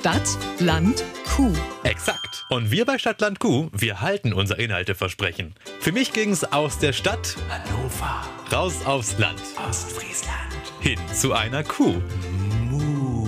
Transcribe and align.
Stadt, 0.00 0.38
Land, 0.60 1.04
Kuh. 1.26 1.52
Exakt. 1.82 2.46
Und 2.48 2.70
wir 2.70 2.86
bei 2.86 2.96
Stadtland 2.96 3.38
Q, 3.38 3.68
wir 3.72 4.00
halten 4.00 4.32
unser 4.32 4.58
Inhalteversprechen. 4.58 5.54
Für 5.78 5.92
mich 5.92 6.14
ging's 6.14 6.42
aus 6.42 6.78
der 6.78 6.94
Stadt 6.94 7.36
Hannover 7.50 8.22
raus 8.50 8.86
aufs 8.86 9.18
Land 9.18 9.42
Ostfriesland 9.68 10.54
hin 10.80 10.98
zu 11.12 11.34
einer 11.34 11.62
Kuh. 11.64 12.00
Mu. 12.70 13.26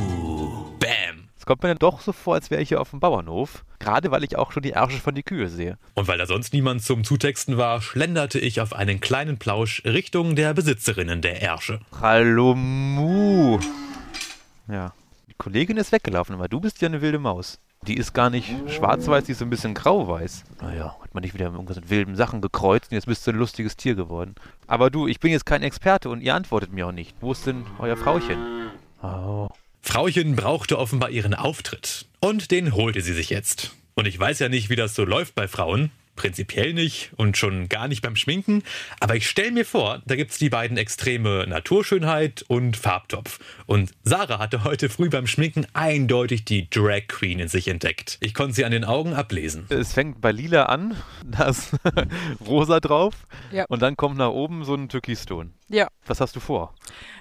Bam. 0.78 1.28
Es 1.36 1.44
kommt 1.44 1.62
mir 1.62 1.68
dann 1.68 1.78
doch 1.78 2.00
so 2.00 2.12
vor, 2.12 2.36
als 2.36 2.50
wäre 2.50 2.62
ich 2.62 2.70
hier 2.70 2.80
auf 2.80 2.88
dem 2.88 3.00
Bauernhof. 3.00 3.66
Gerade 3.78 4.10
weil 4.10 4.24
ich 4.24 4.36
auch 4.36 4.50
schon 4.50 4.62
die 4.62 4.70
Ärsche 4.70 4.98
von 4.98 5.14
die 5.14 5.24
Kühe 5.24 5.50
sehe. 5.50 5.76
Und 5.92 6.08
weil 6.08 6.16
da 6.16 6.24
sonst 6.24 6.54
niemand 6.54 6.82
zum 6.82 7.04
Zutexten 7.04 7.58
war, 7.58 7.82
schlenderte 7.82 8.38
ich 8.38 8.62
auf 8.62 8.72
einen 8.72 9.00
kleinen 9.00 9.36
Plausch 9.36 9.82
Richtung 9.84 10.36
der 10.36 10.54
Besitzerinnen 10.54 11.20
der 11.20 11.42
Ärsche. 11.42 11.80
Hallo 12.00 12.54
Mu. 12.54 13.58
Ja. 14.68 14.94
Kollegin 15.42 15.76
ist 15.76 15.90
weggelaufen, 15.90 16.36
aber 16.36 16.46
du 16.46 16.60
bist 16.60 16.80
ja 16.82 16.86
eine 16.86 17.02
wilde 17.02 17.18
Maus. 17.18 17.58
Die 17.88 17.96
ist 17.96 18.12
gar 18.12 18.30
nicht 18.30 18.54
schwarz-weiß, 18.68 19.24
die 19.24 19.32
ist 19.32 19.40
so 19.40 19.44
ein 19.44 19.50
bisschen 19.50 19.74
grau-weiß. 19.74 20.44
Naja, 20.60 20.96
hat 21.02 21.14
man 21.14 21.22
nicht 21.22 21.34
wieder 21.34 21.46
mit 21.46 21.54
irgendwelchen 21.54 21.90
wilden 21.90 22.14
Sachen 22.14 22.40
gekreuzt 22.40 22.92
und 22.92 22.94
jetzt 22.94 23.06
bist 23.06 23.26
du 23.26 23.32
ein 23.32 23.38
lustiges 23.38 23.76
Tier 23.76 23.96
geworden. 23.96 24.36
Aber 24.68 24.88
du, 24.88 25.08
ich 25.08 25.18
bin 25.18 25.32
jetzt 25.32 25.44
kein 25.44 25.64
Experte 25.64 26.10
und 26.10 26.20
ihr 26.20 26.36
antwortet 26.36 26.72
mir 26.72 26.86
auch 26.86 26.92
nicht. 26.92 27.16
Wo 27.20 27.32
ist 27.32 27.44
denn 27.44 27.66
euer 27.80 27.96
Frauchen? 27.96 28.70
Oh. 29.02 29.48
Frauchen 29.80 30.36
brauchte 30.36 30.78
offenbar 30.78 31.10
ihren 31.10 31.34
Auftritt. 31.34 32.06
Und 32.20 32.52
den 32.52 32.76
holte 32.76 33.00
sie 33.00 33.12
sich 33.12 33.28
jetzt. 33.28 33.74
Und 33.94 34.06
ich 34.06 34.16
weiß 34.16 34.38
ja 34.38 34.48
nicht, 34.48 34.70
wie 34.70 34.76
das 34.76 34.94
so 34.94 35.04
läuft 35.04 35.34
bei 35.34 35.48
Frauen. 35.48 35.90
Prinzipiell 36.14 36.74
nicht 36.74 37.10
und 37.16 37.36
schon 37.38 37.68
gar 37.68 37.88
nicht 37.88 38.02
beim 38.02 38.16
Schminken. 38.16 38.62
Aber 39.00 39.16
ich 39.16 39.26
stelle 39.28 39.50
mir 39.50 39.64
vor, 39.64 40.02
da 40.06 40.14
gibt's 40.14 40.38
die 40.38 40.50
beiden 40.50 40.76
Extreme 40.76 41.46
Naturschönheit 41.48 42.44
und 42.48 42.76
Farbtopf. 42.76 43.40
Und 43.66 43.92
Sarah 44.04 44.38
hatte 44.38 44.62
heute 44.64 44.88
früh 44.90 45.08
beim 45.08 45.26
Schminken 45.26 45.66
eindeutig 45.72 46.44
die 46.44 46.68
Drag 46.68 47.06
Queen 47.08 47.38
in 47.38 47.48
sich 47.48 47.66
entdeckt. 47.68 48.18
Ich 48.20 48.34
konnte 48.34 48.54
sie 48.54 48.64
an 48.64 48.72
den 48.72 48.84
Augen 48.84 49.14
ablesen. 49.14 49.64
Es 49.70 49.94
fängt 49.94 50.20
bei 50.20 50.32
lila 50.32 50.64
an, 50.64 50.96
da 51.24 51.44
ist 51.48 51.70
rosa 52.46 52.80
drauf 52.80 53.14
Ja. 53.50 53.64
und 53.68 53.80
dann 53.80 53.96
kommt 53.96 54.18
nach 54.18 54.30
oben 54.30 54.64
so 54.64 54.74
ein 54.74 54.88
Türkiston. 54.88 55.54
Ja. 55.72 55.88
Was 56.06 56.20
hast 56.20 56.36
du 56.36 56.40
vor? 56.40 56.74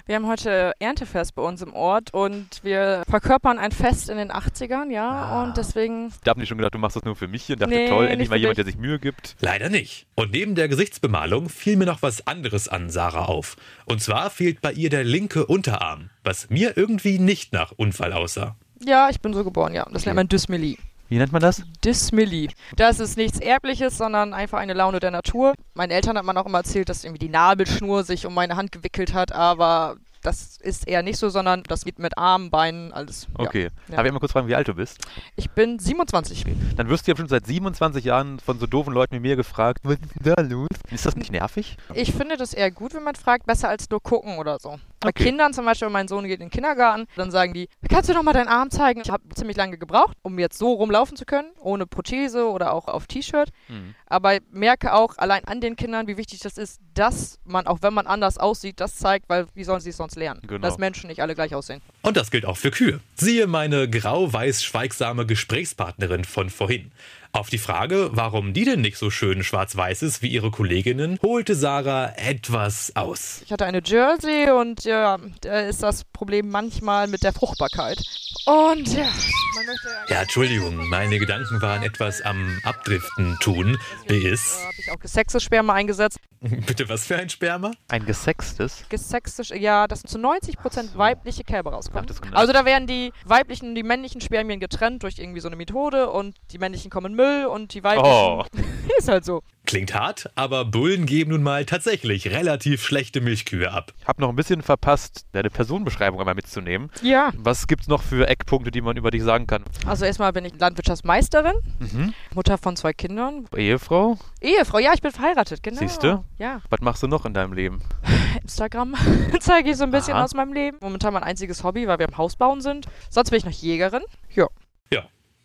Wir 0.04 0.16
haben 0.16 0.26
heute 0.26 0.72
Erntefest 0.78 1.34
bei 1.34 1.40
uns 1.42 1.62
im 1.62 1.72
Ort 1.72 2.12
und 2.12 2.62
wir 2.62 3.02
verkörpern 3.08 3.58
ein 3.58 3.72
Fest 3.72 4.10
in 4.10 4.18
den 4.18 4.30
80ern, 4.30 4.90
ja. 4.90 5.08
Ah. 5.08 5.42
Und 5.42 5.56
deswegen, 5.56 6.12
Ich 6.22 6.28
habe 6.28 6.38
nicht 6.38 6.50
schon 6.50 6.58
gedacht, 6.58 6.74
du 6.74 6.78
machst 6.78 6.96
das 6.96 7.04
nur 7.04 7.16
für 7.16 7.28
mich 7.28 7.44
hier 7.44 7.56
und 7.56 7.62
dachte, 7.62 7.72
Nee, 7.74 7.88
toll, 7.88 8.06
endlich 8.08 8.28
mal 8.28 8.36
jemand, 8.36 8.58
dich. 8.58 8.64
der 8.66 8.72
sich 8.72 8.80
Mühe 8.80 8.98
gibt. 8.98 9.36
Leider 9.40 9.70
nicht. 9.70 10.06
Und 10.16 10.32
neben 10.32 10.54
der 10.54 10.68
Gesichtsbemalung 10.68 11.48
fiel 11.48 11.76
mir 11.76 11.86
noch 11.86 12.02
was 12.02 12.26
anderes 12.26 12.68
an 12.68 12.90
Sarah 12.90 13.24
auf. 13.24 13.56
Und 13.86 14.02
zwar 14.02 14.28
fehlt 14.28 14.60
bei 14.60 14.72
ihr 14.72 14.90
der 14.90 15.04
linke 15.04 15.46
Unterarm, 15.46 16.10
was 16.22 16.50
mir 16.50 16.76
irgendwie 16.76 17.18
nicht 17.18 17.54
nach 17.54 17.72
Unfall 17.72 18.12
aussah. 18.12 18.56
ja, 18.84 19.08
ich 19.08 19.20
bin 19.22 19.32
so 19.32 19.44
geboren, 19.44 19.72
ja. 19.72 19.86
Das 19.90 20.04
nennt 20.04 20.16
man 20.16 20.28
Dysmelie. 20.28 20.76
Wie 21.12 21.18
nennt 21.18 21.30
man 21.30 21.42
das? 21.42 21.62
Dysmelie. 21.84 22.48
Das 22.74 22.98
ist 22.98 23.18
nichts 23.18 23.38
Erbliches, 23.38 23.98
sondern 23.98 24.32
einfach 24.32 24.56
eine 24.56 24.72
Laune 24.72 24.98
der 24.98 25.10
Natur. 25.10 25.52
Meinen 25.74 25.90
Eltern 25.90 26.16
hat 26.16 26.24
man 26.24 26.38
auch 26.38 26.46
immer 26.46 26.56
erzählt, 26.56 26.88
dass 26.88 27.04
irgendwie 27.04 27.18
die 27.18 27.28
Nabelschnur 27.28 28.02
sich 28.02 28.24
um 28.24 28.32
meine 28.32 28.56
Hand 28.56 28.72
gewickelt 28.72 29.12
hat, 29.12 29.30
aber 29.30 29.96
das 30.22 30.56
ist 30.56 30.88
eher 30.88 31.02
nicht 31.02 31.18
so, 31.18 31.28
sondern 31.28 31.64
das 31.64 31.84
geht 31.84 31.98
mit 31.98 32.16
Armen, 32.16 32.48
Beinen, 32.48 32.94
alles. 32.94 33.26
Okay. 33.34 33.68
Ja. 33.88 33.96
Darf 33.96 34.06
ich 34.06 34.12
mal 34.12 34.20
kurz 34.20 34.32
fragen, 34.32 34.48
wie 34.48 34.54
alt 34.54 34.68
du 34.68 34.74
bist? 34.74 35.06
Ich 35.36 35.50
bin 35.50 35.78
27. 35.78 36.46
Dann 36.78 36.88
wirst 36.88 37.06
du 37.06 37.10
ja 37.10 37.16
schon 37.18 37.28
seit 37.28 37.44
27 37.44 38.06
Jahren 38.06 38.40
von 38.40 38.58
so 38.58 38.66
doofen 38.66 38.94
Leuten 38.94 39.14
wie 39.14 39.20
mir 39.20 39.36
gefragt, 39.36 39.80
was 39.82 39.96
ist 39.96 40.14
denn 40.14 40.32
da 40.34 40.40
los? 40.40 40.68
Ist 40.90 41.04
das 41.04 41.14
nicht 41.14 41.30
nervig? 41.30 41.76
Ich 41.92 42.12
finde 42.12 42.38
das 42.38 42.54
eher 42.54 42.70
gut, 42.70 42.94
wenn 42.94 43.02
man 43.02 43.16
fragt, 43.16 43.44
besser 43.44 43.68
als 43.68 43.90
nur 43.90 44.00
gucken 44.00 44.38
oder 44.38 44.58
so. 44.58 44.78
Bei 45.02 45.12
Okay. 45.12 45.24
Kindern 45.24 45.52
zum 45.52 45.66
Beispiel, 45.66 45.90
mein 45.90 46.08
Sohn 46.08 46.24
geht 46.24 46.40
in 46.40 46.46
den 46.46 46.50
Kindergarten, 46.50 47.06
dann 47.16 47.30
sagen 47.30 47.52
die, 47.52 47.68
kannst 47.88 48.08
du 48.08 48.14
noch 48.14 48.22
mal 48.22 48.32
deinen 48.32 48.48
Arm 48.48 48.70
zeigen? 48.70 49.02
Ich 49.04 49.10
habe 49.10 49.22
ziemlich 49.34 49.56
lange 49.56 49.76
gebraucht, 49.76 50.16
um 50.22 50.38
jetzt 50.38 50.56
so 50.58 50.72
rumlaufen 50.72 51.16
zu 51.16 51.26
können, 51.26 51.50
ohne 51.60 51.86
Prothese 51.86 52.48
oder 52.48 52.72
auch 52.72 52.88
auf 52.88 53.06
T-Shirt. 53.06 53.50
Hm. 53.66 53.94
Aber 54.06 54.38
merke 54.50 54.94
auch 54.94 55.18
allein 55.18 55.44
an 55.44 55.60
den 55.60 55.76
Kindern, 55.76 56.06
wie 56.06 56.16
wichtig 56.16 56.40
das 56.40 56.56
ist, 56.56 56.80
dass 56.94 57.38
man, 57.44 57.66
auch 57.66 57.78
wenn 57.82 57.92
man 57.92 58.06
anders 58.06 58.38
aussieht, 58.38 58.80
das 58.80 58.96
zeigt, 58.96 59.28
weil 59.28 59.46
wie 59.54 59.64
sollen 59.64 59.80
sie 59.80 59.90
es 59.90 59.96
sonst 59.96 60.16
lernen? 60.16 60.40
Genau. 60.46 60.60
Dass 60.66 60.78
Menschen 60.78 61.08
nicht 61.08 61.20
alle 61.20 61.34
gleich 61.34 61.54
aussehen. 61.54 61.82
Und 62.02 62.16
das 62.16 62.30
gilt 62.30 62.46
auch 62.46 62.56
für 62.56 62.70
Kühe. 62.70 63.00
Siehe 63.14 63.46
meine 63.46 63.90
grau-weiß 63.90 64.62
schweigsame 64.62 65.26
Gesprächspartnerin 65.26 66.24
von 66.24 66.48
vorhin. 66.48 66.92
Auf 67.34 67.48
die 67.48 67.56
Frage, 67.56 68.10
warum 68.12 68.52
die 68.52 68.66
denn 68.66 68.82
nicht 68.82 68.98
so 68.98 69.08
schön 69.08 69.42
schwarz-weiß 69.42 70.02
ist 70.02 70.20
wie 70.20 70.28
ihre 70.28 70.50
Kolleginnen, 70.50 71.18
holte 71.22 71.54
Sarah 71.54 72.12
etwas 72.16 72.94
aus. 72.94 73.40
Ich 73.46 73.50
hatte 73.50 73.64
eine 73.64 73.80
Jersey 73.82 74.50
und 74.50 74.84
ja, 74.84 75.16
da 75.40 75.60
ist 75.60 75.82
das 75.82 76.04
Problem 76.04 76.50
manchmal 76.50 77.06
mit 77.06 77.22
der 77.22 77.32
Fruchtbarkeit. 77.32 77.96
Und 78.44 78.86
ja, 78.88 79.08
man 79.54 79.66
möchte 79.66 79.88
Ja, 80.08 80.20
Entschuldigung, 80.20 80.88
meine 80.88 81.18
Gedanken 81.18 81.62
waren 81.62 81.82
etwas 81.82 82.20
am 82.20 82.60
Abdriften 82.64 83.38
tun. 83.40 83.78
Wie 84.08 84.26
ist? 84.26 84.58
Äh, 84.58 84.64
habe 84.64 84.74
ich 84.78 84.90
auch 84.90 84.98
gesextes 84.98 85.42
Sperma 85.42 85.72
eingesetzt. 85.72 86.18
Bitte 86.40 86.88
was 86.88 87.06
für 87.06 87.16
ein 87.16 87.28
Sperma? 87.28 87.70
Ein 87.88 88.04
gesextes? 88.04 88.84
Gesextes, 88.88 89.50
ja, 89.50 89.86
dass 89.86 90.02
zu 90.02 90.18
90% 90.18 90.96
weibliche 90.96 91.44
Kälber 91.44 91.72
rauskommen. 91.72 92.04
Ach, 92.10 92.20
das 92.20 92.32
also 92.32 92.52
da 92.52 92.64
werden 92.64 92.88
die 92.88 93.12
weiblichen 93.24 93.68
und 93.68 93.74
die 93.76 93.84
männlichen 93.84 94.20
Spermien 94.20 94.58
getrennt 94.58 95.04
durch 95.04 95.18
irgendwie 95.18 95.40
so 95.40 95.46
eine 95.46 95.56
Methode 95.56 96.10
und 96.10 96.34
die 96.50 96.58
männlichen 96.58 96.90
kommen 96.90 97.14
Müll 97.22 97.46
und 97.46 97.74
die 97.74 97.84
weiblichen 97.84 98.06
Oh. 98.12 98.44
ist 98.98 99.08
halt 99.08 99.24
so. 99.24 99.42
Klingt 99.64 99.94
hart, 99.94 100.28
aber 100.34 100.64
Bullen 100.64 101.06
geben 101.06 101.30
nun 101.30 101.42
mal 101.44 101.64
tatsächlich 101.64 102.28
relativ 102.28 102.82
schlechte 102.84 103.20
Milchkühe 103.20 103.70
ab. 103.70 103.92
Ich 104.00 104.08
habe 104.08 104.20
noch 104.20 104.28
ein 104.28 104.34
bisschen 104.34 104.60
verpasst, 104.60 105.24
deine 105.32 105.50
Personenbeschreibung 105.50 106.18
einmal 106.18 106.34
mitzunehmen. 106.34 106.90
Ja, 107.00 107.30
Was 107.36 107.68
gibt's 107.68 107.86
noch 107.86 108.02
für 108.02 108.26
Eckpunkte, 108.26 108.72
die 108.72 108.80
man 108.80 108.96
über 108.96 109.12
dich 109.12 109.22
sagen 109.22 109.46
kann? 109.46 109.62
also 109.86 110.04
erstmal 110.04 110.32
bin 110.32 110.44
ich 110.44 110.58
Landwirtschaftsmeisterin, 110.58 111.54
Mhm. 111.78 112.12
Mutter 112.34 112.58
von 112.58 112.74
zwei 112.74 112.92
Kindern, 112.92 113.46
Ehefrau? 113.56 114.18
Ehefrau, 114.40 114.78
ja, 114.80 114.92
ich 114.94 115.00
bin 115.00 115.12
verheiratet, 115.12 115.62
genau. 115.62 115.78
Siehste? 115.78 116.24
Ja, 116.38 116.60
Was 116.68 116.80
machst 116.80 117.02
du 117.04 117.06
noch 117.06 117.24
in 117.24 117.32
deinem 117.32 117.52
Leben? 117.52 117.80
Instagram 118.42 118.94
zeige 119.40 119.70
ich 119.70 119.76
so 119.76 119.84
ein 119.84 119.92
bisschen 119.92 120.14
Aha. 120.14 120.24
aus 120.24 120.34
meinem 120.34 120.52
Leben. 120.52 120.78
Momentan 120.80 121.14
mein 121.14 121.22
einziges 121.22 121.62
Hobby, 121.62 121.86
weil 121.86 122.00
wir 122.00 122.08
am 122.08 122.18
Haus 122.18 122.34
bauen 122.34 122.60
sind. 122.62 122.86
Sonst 123.10 123.30
bin 123.30 123.38
ich 123.38 123.44
noch 123.44 123.52
Jägerin. 123.52 124.02
Ja. 124.34 124.48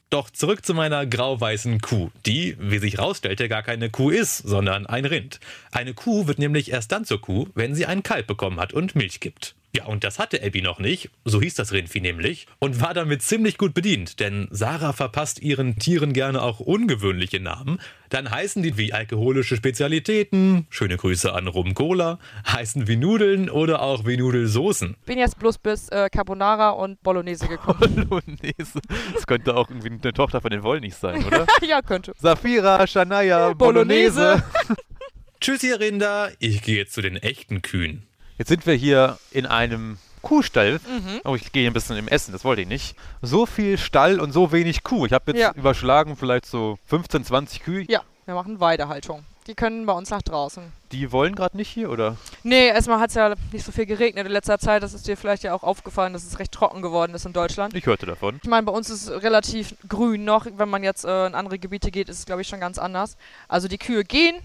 Doch 0.09 0.29
zurück 0.29 0.65
zu 0.65 0.73
meiner 0.73 1.05
grau-weißen 1.05 1.81
Kuh, 1.81 2.11
die, 2.25 2.55
wie 2.59 2.79
sich 2.79 2.97
rausstellte, 2.97 3.49
gar 3.49 3.61
keine 3.61 3.89
Kuh 3.89 4.09
ist, 4.09 4.37
sondern 4.37 4.85
ein 4.85 5.03
Rind. 5.03 5.41
Eine 5.71 5.93
Kuh 5.93 6.27
wird 6.27 6.39
nämlich 6.39 6.71
erst 6.71 6.93
dann 6.93 7.03
zur 7.03 7.19
Kuh, 7.19 7.47
wenn 7.55 7.75
sie 7.75 7.85
ein 7.85 8.03
Kalb 8.03 8.25
bekommen 8.25 8.61
hat 8.61 8.71
und 8.71 8.95
Milch 8.95 9.19
gibt. 9.19 9.55
Ja, 9.77 9.85
und 9.85 10.03
das 10.03 10.17
hatte 10.17 10.41
Abby 10.43 10.63
noch 10.63 10.79
nicht, 10.79 11.11
so 11.23 11.39
hieß 11.39 11.53
das 11.53 11.71
Rindvieh 11.71 12.01
nämlich, 12.01 12.47
und 12.57 12.81
war 12.81 12.95
damit 12.95 13.21
ziemlich 13.21 13.59
gut 13.59 13.75
bedient, 13.75 14.19
denn 14.19 14.47
Sarah 14.49 14.91
verpasst 14.91 15.39
ihren 15.39 15.77
Tieren 15.77 16.13
gerne 16.13 16.41
auch 16.41 16.59
ungewöhnliche 16.59 17.39
Namen. 17.39 17.77
Dann 18.09 18.31
heißen 18.31 18.63
die 18.63 18.75
wie 18.75 18.91
alkoholische 18.91 19.55
Spezialitäten, 19.55 20.65
schöne 20.71 20.97
Grüße 20.97 21.31
an 21.31 21.45
Rum 21.45 21.75
Cola, 21.75 22.17
heißen 22.47 22.87
wie 22.87 22.95
Nudeln 22.95 23.51
oder 23.51 23.83
auch 23.83 24.03
wie 24.07 24.17
Nudelsoßen. 24.17 24.95
Bin 25.05 25.19
jetzt 25.19 25.37
bloß 25.37 25.59
bis 25.59 25.89
äh, 25.89 26.09
Carbonara 26.11 26.71
und 26.71 27.03
Bolognese 27.03 27.47
gekommen. 27.47 28.07
Bolognese. 28.09 28.81
Das 29.13 29.27
könnte 29.27 29.55
auch 29.55 29.69
irgendwie 29.69 29.91
eine 29.91 30.13
Tochter 30.13 30.41
von 30.41 30.49
den 30.49 30.63
Wollnichs 30.63 30.99
sein, 30.99 31.23
oder? 31.23 31.45
ja, 31.61 31.83
könnte. 31.83 32.13
Safira, 32.17 32.87
Shania, 32.87 33.53
Bolognese. 33.53 34.41
Bolognese. 34.41 34.77
Tschüss, 35.39 35.61
ihr 35.61 35.79
Rinder, 35.79 36.31
ich 36.39 36.63
gehe 36.63 36.87
zu 36.87 37.03
den 37.03 37.15
echten 37.15 37.61
Kühen. 37.61 38.07
Jetzt 38.37 38.49
sind 38.49 38.65
wir 38.65 38.73
hier 38.75 39.17
in 39.31 39.45
einem 39.45 39.97
Kuhstall. 40.21 40.79
Oh, 41.23 41.35
ich 41.35 41.51
gehe 41.51 41.67
ein 41.69 41.73
bisschen 41.73 41.97
im 41.97 42.07
Essen, 42.07 42.31
das 42.33 42.43
wollte 42.43 42.61
ich 42.63 42.67
nicht. 42.67 42.95
So 43.21 43.45
viel 43.45 43.77
Stall 43.77 44.19
und 44.19 44.31
so 44.31 44.51
wenig 44.51 44.83
Kuh. 44.83 45.05
Ich 45.05 45.13
habe 45.13 45.31
jetzt 45.31 45.39
Ja. 45.39 45.51
überschlagen 45.53 46.15
vielleicht 46.17 46.45
so 46.45 46.77
15, 46.87 47.23
20 47.23 47.63
Kühe. 47.63 47.85
Ja, 47.87 48.01
wir 48.25 48.35
machen 48.35 48.59
Weidehaltung. 48.59 49.23
Die 49.47 49.55
können 49.55 49.85
bei 49.85 49.93
uns 49.93 50.09
nach 50.09 50.21
draußen. 50.21 50.61
Die 50.91 51.13
wollen 51.13 51.33
gerade 51.33 51.55
nicht 51.55 51.69
hier, 51.69 51.89
oder? 51.89 52.17
Nee, 52.43 52.67
erstmal 52.67 52.99
hat 52.99 53.09
es 53.09 53.15
ja 53.15 53.33
nicht 53.53 53.63
so 53.65 53.71
viel 53.71 53.85
geregnet 53.85 54.25
in 54.25 54.31
letzter 54.33 54.59
Zeit. 54.59 54.83
Das 54.83 54.93
ist 54.93 55.07
dir 55.07 55.15
vielleicht 55.15 55.43
ja 55.43 55.53
auch 55.53 55.63
aufgefallen, 55.63 56.11
dass 56.11 56.25
es 56.25 56.37
recht 56.37 56.51
trocken 56.51 56.81
geworden 56.81 57.13
ist 57.15 57.25
in 57.25 57.31
Deutschland. 57.31 57.73
Ich 57.73 57.85
hörte 57.85 58.05
davon. 58.05 58.41
Ich 58.43 58.49
meine, 58.49 58.65
bei 58.65 58.73
uns 58.73 58.89
ist 58.89 59.07
es 59.07 59.23
relativ 59.23 59.73
grün 59.87 60.25
noch. 60.25 60.45
Wenn 60.57 60.67
man 60.67 60.83
jetzt 60.83 61.05
äh, 61.05 61.27
in 61.27 61.33
andere 61.35 61.59
Gebiete 61.59 61.91
geht, 61.91 62.09
ist 62.09 62.19
es, 62.19 62.25
glaube 62.25 62.41
ich, 62.41 62.47
schon 62.49 62.59
ganz 62.59 62.77
anders. 62.77 63.15
Also 63.47 63.69
die 63.69 63.77
Kühe 63.77 64.03
gehen 64.03 64.35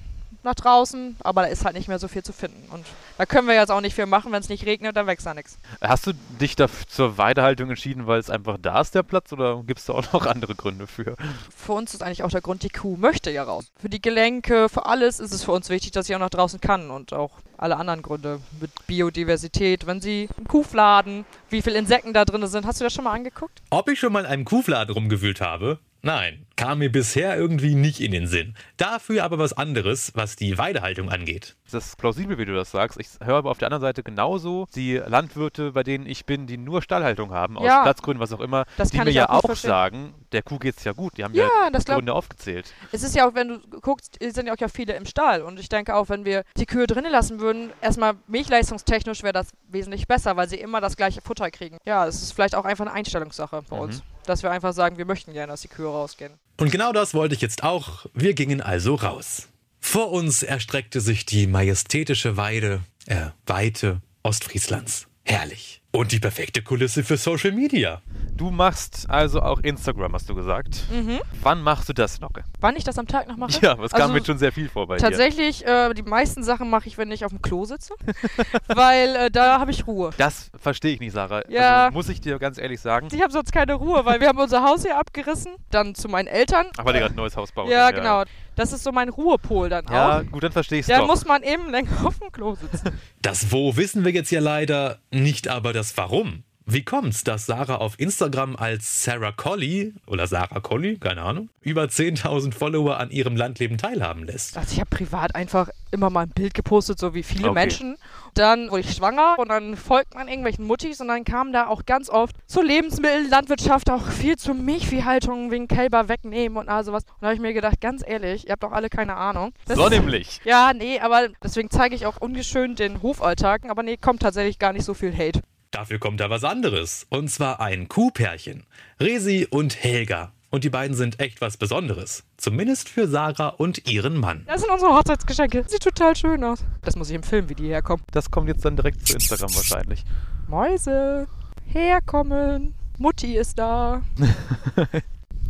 nach 0.44 0.54
draußen, 0.54 1.16
aber 1.20 1.42
da 1.42 1.48
ist 1.48 1.64
halt 1.64 1.76
nicht 1.76 1.88
mehr 1.88 1.98
so 1.98 2.08
viel 2.08 2.22
zu 2.22 2.32
finden. 2.32 2.68
Und 2.70 2.84
da 3.18 3.26
können 3.26 3.46
wir 3.46 3.54
jetzt 3.54 3.70
auch 3.70 3.80
nicht 3.80 3.94
viel 3.94 4.06
machen. 4.06 4.32
Wenn 4.32 4.40
es 4.40 4.48
nicht 4.48 4.66
regnet, 4.66 4.96
dann 4.96 5.06
wächst 5.06 5.26
da 5.26 5.34
nichts. 5.34 5.58
Hast 5.80 6.06
du 6.06 6.12
dich 6.40 6.56
da 6.56 6.66
zur 6.88 7.18
Weidehaltung 7.18 7.70
entschieden, 7.70 8.06
weil 8.06 8.18
es 8.20 8.30
einfach 8.30 8.58
da 8.60 8.80
ist, 8.80 8.94
der 8.94 9.02
Platz, 9.02 9.32
oder 9.32 9.62
gibt 9.66 9.80
es 9.80 9.86
da 9.86 9.94
auch 9.94 10.12
noch 10.12 10.26
andere 10.32 10.54
Gründe 10.54 10.86
für? 10.86 11.16
Für 11.54 11.72
uns 11.72 11.94
ist 11.94 12.02
eigentlich 12.02 12.22
auch 12.22 12.30
der 12.30 12.40
Grund, 12.40 12.62
die 12.62 12.70
Kuh 12.70 12.96
möchte 12.96 13.30
ja 13.30 13.44
raus. 13.44 13.66
Für 13.80 13.88
die 13.88 14.02
Gelenke, 14.02 14.68
für 14.68 14.86
alles 14.86 15.20
ist 15.20 15.32
es 15.32 15.44
für 15.44 15.52
uns 15.52 15.68
wichtig, 15.68 15.92
dass 15.92 16.06
sie 16.06 16.14
auch 16.14 16.20
nach 16.20 16.30
draußen 16.30 16.60
kann. 16.60 16.90
Und 16.90 17.12
auch 17.12 17.32
alle 17.56 17.76
anderen 17.76 18.02
Gründe 18.02 18.40
mit 18.60 18.70
Biodiversität. 18.86 19.86
Wenn 19.86 20.00
sie 20.00 20.28
einen 20.36 20.48
Kuhfladen, 20.48 21.24
wie 21.48 21.62
viele 21.62 21.78
Insekten 21.78 22.12
da 22.12 22.24
drin 22.24 22.46
sind. 22.46 22.66
Hast 22.66 22.80
du 22.80 22.84
das 22.84 22.92
schon 22.92 23.04
mal 23.04 23.12
angeguckt? 23.12 23.62
Ob 23.70 23.88
ich 23.88 24.00
schon 24.00 24.12
mal 24.12 24.20
in 24.20 24.26
einem 24.26 24.44
Kuhfladen 24.44 24.92
rumgewühlt 24.92 25.40
habe? 25.40 25.78
Nein, 26.04 26.46
kam 26.56 26.78
mir 26.78 26.90
bisher 26.92 27.36
irgendwie 27.36 27.74
nicht 27.74 28.00
in 28.00 28.12
den 28.12 28.26
Sinn. 28.26 28.54
Dafür 28.76 29.24
aber 29.24 29.38
was 29.38 29.52
anderes, 29.52 30.12
was 30.14 30.36
die 30.36 30.58
Weidehaltung 30.58 31.08
angeht. 31.10 31.56
Das 31.70 31.86
ist 31.86 31.96
plausibel, 31.96 32.36
wie 32.38 32.44
du 32.44 32.54
das 32.54 32.70
sagst. 32.70 33.00
Ich 33.00 33.08
höre 33.24 33.36
aber 33.36 33.50
auf 33.50 33.58
der 33.58 33.66
anderen 33.68 33.80
Seite 33.80 34.02
genauso 34.02 34.66
die 34.74 34.96
Landwirte, 34.96 35.72
bei 35.72 35.82
denen 35.82 36.04
ich 36.06 36.26
bin, 36.26 36.46
die 36.46 36.58
nur 36.58 36.82
Stallhaltung 36.82 37.30
haben, 37.32 37.56
aus 37.56 37.64
Ja. 37.64 37.82
Platzgründen, 37.82 38.20
was 38.20 38.32
auch 38.32 38.40
immer, 38.40 38.64
Das 38.76 38.90
die 38.90 38.98
kann 38.98 39.06
mir 39.06 39.12
ja 39.12 39.30
auch 39.30 39.44
auch 39.44 39.56
sagen, 39.56 40.14
der 40.32 40.42
Kuh 40.42 40.58
geht's 40.58 40.84
ja 40.84 40.92
gut. 40.92 41.16
Die 41.16 41.24
haben 41.24 41.32
Ja, 41.34 41.44
ja, 41.64 41.70
das 41.70 41.84
glaub- 41.86 41.96
Gründe 41.96 42.12
aufgezählt. 42.12 42.72
Es 42.92 43.02
ist 43.02 43.14
ja 43.16 43.26
auch, 43.28 43.34
wenn 43.34 43.48
du 43.48 43.58
guckst, 43.80 44.16
es 44.20 44.34
sind 44.34 44.46
ja 44.46 44.52
auch 44.54 44.58
ja 44.58 44.68
viele 44.68 44.94
im 44.94 45.06
Stall. 45.06 45.40
Und 45.42 45.58
ich 45.58 45.68
denke 45.70 45.94
auch, 45.94 46.08
wenn 46.10 46.24
wir 46.26 46.44
die 46.58 46.66
Kühe 46.66 46.86
drinnen 46.86 47.10
lassen 47.10 47.40
würden, 47.40 47.70
erstmal 47.80 48.14
milchleistungstechnisch 48.26 49.22
wäre 49.22 49.32
das 49.32 49.48
wesentlich 49.68 50.06
besser, 50.06 50.36
weil 50.36 50.48
sie 50.48 50.56
immer 50.56 50.80
das 50.80 50.96
gleiche 50.96 51.20
Futter 51.22 51.50
kriegen. 51.50 51.78
Ja, 51.86 52.06
es 52.06 52.22
ist 52.22 52.32
vielleicht 52.32 52.54
auch 52.54 52.64
einfach 52.66 52.84
eine 52.86 52.94
Einstellungssache 52.94 53.62
bei 53.70 53.76
Mhm. 53.76 53.82
uns. 53.82 54.02
Dass 54.26 54.42
wir 54.44 54.50
einfach 54.52 54.72
sagen, 54.72 54.98
wir 54.98 55.04
möchten 55.06 55.32
gerne, 55.32 55.52
dass 55.52 55.62
die 55.62 55.68
Kühe 55.68 55.86
rausgehen. 55.88 56.34
Und 56.62 56.70
genau 56.70 56.92
das 56.92 57.12
wollte 57.12 57.34
ich 57.34 57.40
jetzt 57.40 57.64
auch. 57.64 58.06
Wir 58.14 58.34
gingen 58.34 58.60
also 58.60 58.94
raus. 58.94 59.48
Vor 59.80 60.12
uns 60.12 60.44
erstreckte 60.44 61.00
sich 61.00 61.26
die 61.26 61.48
majestätische 61.48 62.36
Weide, 62.36 62.82
äh, 63.06 63.30
Weite 63.46 64.00
Ostfrieslands. 64.22 65.08
Herrlich. 65.24 65.82
Und 65.90 66.12
die 66.12 66.20
perfekte 66.20 66.62
Kulisse 66.62 67.02
für 67.02 67.16
Social 67.16 67.50
Media. 67.50 68.00
Du 68.34 68.50
machst 68.50 69.06
also 69.08 69.40
auch 69.42 69.60
Instagram, 69.60 70.14
hast 70.14 70.28
du 70.28 70.34
gesagt. 70.34 70.84
Mhm. 70.90 71.20
Wann 71.42 71.62
machst 71.62 71.88
du 71.88 71.92
das 71.92 72.20
noch? 72.20 72.30
Wann 72.60 72.76
ich 72.76 72.82
das 72.84 72.98
am 72.98 73.06
Tag 73.06 73.28
noch 73.28 73.36
mache? 73.36 73.52
Ja, 73.60 73.78
was 73.78 73.92
kam 73.92 74.02
Also, 74.02 74.14
mir 74.14 74.24
schon 74.24 74.38
sehr 74.38 74.52
viel 74.52 74.68
vor 74.68 74.86
bei 74.86 74.96
dir. 74.96 75.02
Tatsächlich, 75.02 75.66
äh, 75.66 75.92
die 75.94 76.02
meisten 76.02 76.42
Sachen 76.42 76.70
mache 76.70 76.88
ich, 76.88 76.96
wenn 76.98 77.12
ich 77.12 77.24
auf 77.24 77.30
dem 77.30 77.42
Klo 77.42 77.64
sitze. 77.66 77.94
weil 78.68 79.14
äh, 79.16 79.30
da 79.30 79.60
habe 79.60 79.70
ich 79.70 79.86
Ruhe. 79.86 80.10
Das 80.16 80.50
verstehe 80.58 80.94
ich 80.94 81.00
nicht, 81.00 81.12
Sarah. 81.12 81.42
Ja. 81.48 81.84
Also, 81.84 81.94
muss 81.94 82.08
ich 82.08 82.20
dir 82.20 82.38
ganz 82.38 82.58
ehrlich 82.58 82.80
sagen. 82.80 83.08
Ich 83.12 83.20
habe 83.22 83.32
sonst 83.32 83.52
keine 83.52 83.74
Ruhe, 83.74 84.04
weil 84.04 84.20
wir 84.20 84.28
haben 84.28 84.38
unser 84.38 84.62
Haus 84.64 84.82
hier 84.82 84.98
abgerissen. 84.98 85.52
Dann 85.70 85.94
zu 85.94 86.08
meinen 86.08 86.26
Eltern. 86.26 86.66
Ach, 86.78 86.84
weil 86.84 86.94
ihr 86.94 87.00
gerade 87.00 87.14
ein 87.14 87.16
neues 87.16 87.36
Haus 87.36 87.52
baut. 87.52 87.68
Ja, 87.70 87.90
genau. 87.90 88.24
Das 88.56 88.72
ist 88.72 88.82
so 88.82 88.92
mein 88.92 89.08
Ruhepol 89.08 89.68
dann 89.68 89.84
Ja, 89.90 90.18
auch. 90.20 90.26
gut, 90.30 90.42
dann 90.42 90.52
verstehe 90.52 90.80
ich 90.80 90.82
es 90.84 90.88
Da 90.88 90.98
doch. 91.00 91.06
muss 91.06 91.24
man 91.26 91.42
eben 91.42 91.70
länger 91.70 91.90
auf 92.04 92.18
dem 92.18 92.30
Klo 92.32 92.54
sitzen. 92.54 92.98
Das 93.22 93.52
Wo 93.52 93.76
wissen 93.76 94.04
wir 94.04 94.12
jetzt 94.12 94.30
ja 94.30 94.40
leider, 94.40 94.98
nicht 95.10 95.48
aber 95.48 95.72
das 95.72 95.96
Warum. 95.96 96.44
Wie 96.66 96.84
kommt's, 96.84 97.24
dass 97.24 97.46
Sarah 97.46 97.76
auf 97.76 97.98
Instagram 97.98 98.56
als 98.56 99.02
Sarah 99.04 99.32
Collie 99.32 99.92
oder 100.06 100.26
Sarah 100.26 100.60
Collie, 100.60 100.96
keine 100.98 101.22
Ahnung, 101.22 101.48
über 101.60 101.84
10.000 101.84 102.54
Follower 102.54 102.98
an 102.98 103.10
ihrem 103.10 103.36
Landleben 103.36 103.78
teilhaben 103.78 104.24
lässt? 104.24 104.56
Also 104.56 104.72
ich 104.72 104.80
habe 104.80 104.90
privat 104.90 105.34
einfach 105.34 105.68
immer 105.90 106.08
mal 106.10 106.22
ein 106.22 106.30
Bild 106.30 106.54
gepostet, 106.54 106.98
so 106.98 107.14
wie 107.14 107.22
viele 107.22 107.50
Okay. 107.50 107.54
Menschen. 107.60 107.96
Dann 108.34 108.70
wurde 108.70 108.80
ich 108.80 108.92
schwanger 108.94 109.34
und 109.38 109.48
dann 109.48 109.76
folgt 109.76 110.14
man 110.14 110.28
irgendwelchen 110.28 110.64
Muttis 110.66 111.00
und 111.00 111.08
dann 111.08 111.24
kam 111.24 111.52
da 111.52 111.66
auch 111.66 111.84
ganz 111.84 112.08
oft 112.08 112.34
zur 112.46 112.64
Lebensmittel, 112.64 113.28
Landwirtschaft 113.28 113.90
auch 113.90 114.06
viel 114.06 114.36
zur 114.36 114.54
Milchviehhaltung 114.54 115.50
wegen 115.50 115.68
Kälber 115.68 116.08
wegnehmen 116.08 116.56
und 116.58 116.68
all 116.68 116.84
sowas. 116.84 117.02
Und 117.04 117.22
da 117.22 117.26
habe 117.26 117.34
ich 117.34 117.40
mir 117.42 117.52
gedacht, 117.54 117.80
ganz 117.80 118.02
ehrlich, 118.06 118.46
ihr 118.46 118.52
habt 118.52 118.62
doch 118.62 118.72
alle 118.72 118.88
keine 118.88 119.16
Ahnung. 119.16 119.52
Das 119.66 119.76
So 119.76 119.84
ist- 119.86 119.90
nämlich. 119.90 120.40
Ja, 120.44 120.72
nee, 120.74 120.98
aber 121.00 121.28
deswegen 121.42 121.70
zeige 121.70 121.94
ich 121.94 122.06
auch 122.06 122.18
ungeschönt 122.18 122.78
den 122.78 123.02
Hofalltag. 123.02 123.62
Aber 123.68 123.82
nee, 123.82 123.96
kommt 123.96 124.22
tatsächlich 124.22 124.58
gar 124.58 124.72
nicht 124.72 124.84
so 124.84 124.94
viel 124.94 125.12
Hate. 125.16 125.40
Dafür 125.72 125.98
kommt 125.98 126.20
da 126.20 126.28
was 126.28 126.44
anderes. 126.44 127.06
Und 127.08 127.28
zwar 127.30 127.58
ein 127.60 127.88
Kuhpärchen. 127.88 128.64
Resi 129.00 129.48
und 129.50 129.82
Helga. 129.82 130.32
Und 130.50 130.64
die 130.64 130.70
beiden 130.70 130.94
sind 130.94 131.18
echt 131.18 131.40
was 131.40 131.56
Besonderes. 131.56 132.24
Zumindest 132.36 132.90
für 132.90 133.08
Sarah 133.08 133.48
und 133.48 133.90
ihren 133.90 134.18
Mann. 134.18 134.44
Das 134.46 134.60
sind 134.60 134.70
unsere 134.70 134.92
Hochzeitsgeschenke. 134.94 135.64
Sieht 135.66 135.82
total 135.82 136.14
schön 136.14 136.44
aus. 136.44 136.62
Das 136.82 136.94
muss 136.94 137.08
ich 137.08 137.16
im 137.16 137.22
Film, 137.22 137.48
wie 137.48 137.54
die 137.54 137.68
herkommen. 137.68 138.04
Das 138.10 138.30
kommt 138.30 138.48
jetzt 138.48 138.62
dann 138.66 138.76
direkt 138.76 139.06
zu 139.06 139.14
Instagram 139.14 139.54
wahrscheinlich. 139.56 140.04
Mäuse, 140.46 141.26
herkommen. 141.64 142.74
Mutti 142.98 143.36
ist 143.36 143.58
da. 143.58 144.02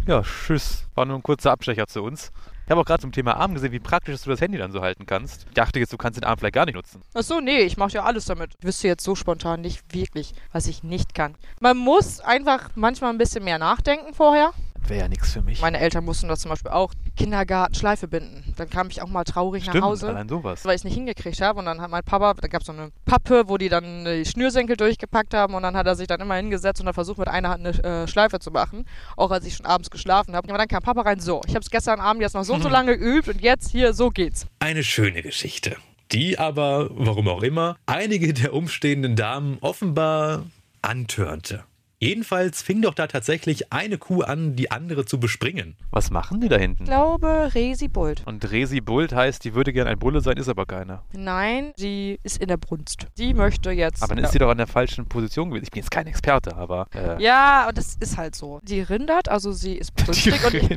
Ja, 0.05 0.23
tschüss. 0.23 0.85
War 0.97 1.05
nur 1.05 1.17
ein 1.17 1.23
kurzer 1.23 1.53
Abstecher 1.53 1.87
zu 1.87 2.03
uns. 2.03 2.33
Ich 2.65 2.71
habe 2.71 2.81
auch 2.81 2.85
gerade 2.85 3.01
zum 3.01 3.13
Thema 3.13 3.37
Arm 3.37 3.55
gesehen, 3.55 3.73
wie 3.73 3.81
praktisch 3.81 4.15
dass 4.15 4.23
du 4.23 4.31
das 4.31 4.41
Handy 4.41 4.57
dann 4.57 4.73
so 4.73 4.81
halten 4.83 5.05
kannst. 5.05 5.47
Ich 5.49 5.55
dachte 5.55 5.79
jetzt, 5.79 5.93
du 5.93 5.97
kannst 5.97 6.19
den 6.21 6.25
Arm 6.25 6.39
vielleicht 6.39 6.55
gar 6.55 6.65
nicht 6.65 6.75
nutzen. 6.75 7.03
Ach 7.15 7.23
so, 7.23 7.41
nee, 7.41 7.61
ich 7.61 7.77
mache 7.77 7.93
ja 7.93 8.05
alles 8.05 8.27
damit. 8.27 8.55
Ich 8.61 8.67
wüsste 8.67 8.89
jetzt 8.89 9.05
so 9.05 9.15
spontan 9.15 9.61
nicht 9.61 9.83
wirklich, 9.93 10.33
was 10.53 10.67
ich 10.67 10.83
nicht 10.83 11.15
kann. 11.15 11.35
Man 11.61 11.77
muss 11.77 12.21
einfach 12.21 12.71
manchmal 12.75 13.11
ein 13.11 13.19
bisschen 13.19 13.45
mehr 13.45 13.59
nachdenken 13.59 14.15
vorher. 14.15 14.53
Wäre 14.93 15.05
ja 15.05 15.09
nichts 15.09 15.33
für 15.33 15.41
mich. 15.41 15.63
Meine 15.63 15.81
Eltern 15.81 16.05
mussten 16.05 16.29
das 16.29 16.41
zum 16.41 16.51
Beispiel 16.51 16.71
auch. 16.71 16.93
Kindergarten, 17.17 17.75
Schleife 17.75 18.09
binden. 18.09 18.53
Dann 18.59 18.69
kam 18.69 18.89
ich 18.91 19.01
auch 19.01 19.09
mal 19.09 19.25
traurig 19.25 19.63
Stimmt, 19.63 19.77
nach 19.77 19.85
Hause. 19.85 20.11
allein 20.11 20.29
sowas. 20.29 20.67
weil 20.67 20.75
ich 20.75 20.81
es 20.81 20.85
nicht 20.85 20.93
hingekriegt 20.93 21.41
habe. 21.41 21.61
Und 21.61 21.65
dann 21.65 21.81
hat 21.81 21.91
mein 21.91 22.03
Papa, 22.05 22.35
da 22.35 22.47
gab 22.47 22.61
es 22.61 22.67
so 22.67 22.75
eine 22.75 22.91
Pappe, 23.07 23.45
wo 23.47 23.57
die 23.57 23.71
dann 23.71 24.05
die 24.05 24.27
Schnürsenkel 24.27 24.77
durchgepackt 24.77 25.33
haben. 25.33 25.55
Und 25.55 25.63
dann 25.63 25.79
hat 25.79 25.87
er 25.87 25.95
sich 25.95 26.09
dann 26.09 26.21
immer 26.21 26.35
hingesetzt 26.35 26.83
und 26.83 26.89
hat 26.89 26.95
versucht, 26.95 27.17
mit 27.17 27.29
einer 27.29 27.49
Hand 27.49 27.67
eine 27.67 28.03
äh, 28.03 28.07
Schleife 28.07 28.39
zu 28.39 28.51
machen. 28.51 28.85
Auch 29.17 29.31
als 29.31 29.47
ich 29.47 29.57
schon 29.57 29.65
abends 29.65 29.89
geschlafen 29.89 30.37
habe. 30.37 30.47
Aber 30.51 30.59
dann 30.59 30.69
kam 30.69 30.83
Papa 30.83 31.01
rein, 31.01 31.21
so, 31.21 31.41
ich 31.47 31.55
habe 31.55 31.63
es 31.63 31.71
gestern 31.71 31.99
Abend 31.99 32.21
jetzt 32.21 32.35
noch 32.35 32.45
so 32.45 32.53
und 32.53 32.63
so 32.63 32.69
lange 32.69 32.99
geübt 32.99 33.29
und 33.29 33.41
jetzt 33.41 33.71
hier, 33.71 33.95
so 33.95 34.11
geht's. 34.11 34.47
Eine 34.59 34.85
schöne 34.85 35.23
Geschichte. 35.23 35.77
Die 36.11 36.39
aber, 36.39 36.91
warum 36.93 37.29
auch 37.29 37.43
immer, 37.43 37.77
einige 37.87 38.35
der 38.35 38.53
umstehenden 38.53 39.17
Damen 39.17 39.57
offenbar 39.63 40.45
antörnte. 40.83 41.65
Jedenfalls 42.03 42.63
fing 42.63 42.83
doch 42.83 42.95
da 42.95 43.07
tatsächlich 43.07 43.73
eine 43.73 43.97
Kuh 43.97 44.23
an, 44.23 44.57
die 44.57 44.73
andere 44.73 45.05
zu 45.05 45.21
bespringen. 45.21 45.77
Was 45.93 46.11
machen 46.11 46.41
die 46.41 46.49
da 46.49 46.57
hinten? 46.57 46.83
Ich 46.83 46.89
glaube, 46.89 47.51
Resi 47.55 47.87
Bult. 47.87 48.27
Und 48.27 48.51
Resi 48.51 48.81
Bult 48.81 49.13
heißt, 49.13 49.45
die 49.45 49.55
würde 49.55 49.73
gern 49.73 49.87
ein 49.87 50.01
Bulle 50.01 50.21
sein, 50.21 50.37
ist 50.37 50.49
aber 50.49 50.67
keiner. 50.67 51.05
Nein, 51.13 51.73
sie 51.77 52.19
ist 52.25 52.39
in 52.39 52.49
der 52.49 52.57
Brunst. 52.57 53.07
Sie 53.15 53.35
möchte 53.35 53.71
jetzt. 53.71 54.03
Aber 54.03 54.17
dann 54.17 54.25
ist 54.25 54.33
sie 54.33 54.41
doch 54.41 54.51
an 54.51 54.59
der 54.59 54.67
falschen 54.67 55.07
Position 55.07 55.51
gewesen. 55.51 55.63
Ich 55.63 55.71
bin 55.71 55.81
jetzt 55.81 55.93
kein 55.93 56.09
Experte, 56.09 56.57
aber. 56.57 56.89
Äh, 56.93 57.23
ja, 57.23 57.69
und 57.69 57.79
das 57.79 57.95
ist 58.01 58.17
halt 58.17 58.35
so. 58.35 58.61
Sie 58.65 58.81
rindert, 58.81 59.29
also 59.29 59.53
sie 59.53 59.77
ist 59.77 59.93
die 59.97 60.03
brünstig 60.03 60.45
und 60.45 60.55
ich, 60.55 60.71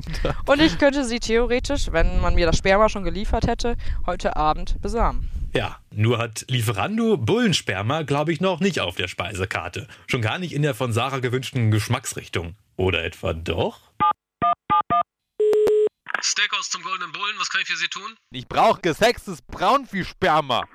und 0.46 0.62
ich 0.62 0.78
könnte 0.78 1.06
sie 1.06 1.20
theoretisch, 1.20 1.92
wenn 1.92 2.22
man 2.22 2.36
mir 2.36 2.46
das 2.46 2.60
Sperma 2.60 2.88
schon 2.88 3.04
geliefert 3.04 3.48
hätte, 3.48 3.78
heute 4.06 4.36
Abend 4.36 4.80
besamen. 4.80 5.28
Ja, 5.56 5.80
nur 5.90 6.18
hat 6.18 6.44
Lieferando 6.50 7.16
Bullensperma, 7.16 8.02
glaube 8.02 8.34
ich, 8.34 8.42
noch 8.42 8.60
nicht 8.60 8.82
auf 8.82 8.98
der 8.98 9.08
Speisekarte. 9.08 9.88
Schon 10.06 10.22
gar 10.22 10.38
nicht 10.38 10.52
in 10.52 10.64
der 10.64 10.76
von 10.76 10.92
Sarah 10.92 11.20
gewünschten 11.20 11.72
Geschmacksrichtung. 11.72 12.58
Oder 12.76 13.06
etwa 13.06 13.32
doch? 13.32 13.80
Steakhouse 16.22 16.70
zum 16.70 16.84
Goldenen 16.84 17.14
Bullen, 17.14 17.36
was 17.40 17.50
kann 17.50 17.62
ich 17.62 17.68
für 17.70 17.78
Sie 17.78 17.88
tun? 17.88 18.18
Ich 18.32 18.50
brauche 18.50 18.82
gesextes 18.82 19.42
Braunviehsperma. 19.44 20.68